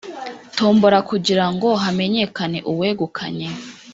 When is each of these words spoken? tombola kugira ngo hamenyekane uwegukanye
tombola 0.57 0.99
kugira 1.09 1.45
ngo 1.53 1.69
hamenyekane 1.83 2.59
uwegukanye 2.71 3.47